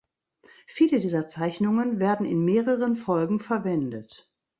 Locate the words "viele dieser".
0.65-1.27